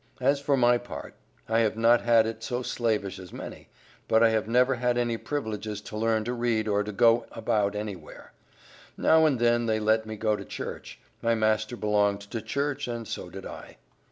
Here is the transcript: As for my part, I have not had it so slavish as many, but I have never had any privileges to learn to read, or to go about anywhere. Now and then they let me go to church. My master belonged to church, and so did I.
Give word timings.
As 0.19 0.39
for 0.39 0.57
my 0.57 0.79
part, 0.79 1.13
I 1.47 1.59
have 1.59 1.77
not 1.77 2.01
had 2.01 2.25
it 2.25 2.41
so 2.41 2.63
slavish 2.63 3.19
as 3.19 3.31
many, 3.31 3.69
but 4.07 4.23
I 4.23 4.29
have 4.29 4.47
never 4.47 4.73
had 4.73 4.97
any 4.97 5.15
privileges 5.15 5.79
to 5.81 5.95
learn 5.95 6.23
to 6.23 6.33
read, 6.33 6.67
or 6.67 6.81
to 6.81 6.91
go 6.91 7.27
about 7.31 7.75
anywhere. 7.75 8.33
Now 8.97 9.27
and 9.27 9.37
then 9.37 9.67
they 9.67 9.79
let 9.79 10.07
me 10.07 10.15
go 10.15 10.35
to 10.35 10.43
church. 10.43 10.99
My 11.21 11.35
master 11.35 11.75
belonged 11.77 12.21
to 12.21 12.41
church, 12.41 12.87
and 12.87 13.07
so 13.07 13.29
did 13.29 13.45
I. 13.45 13.77